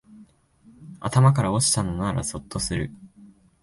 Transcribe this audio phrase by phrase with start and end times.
[0.99, 2.89] 頭から落ちたのならゾッとする